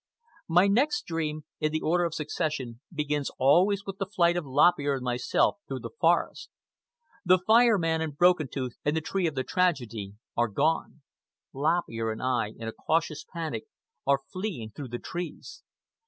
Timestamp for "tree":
9.01-9.27